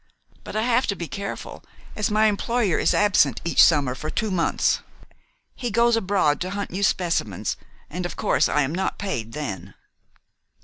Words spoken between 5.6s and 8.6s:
goes abroad to hunt new specimens, and of course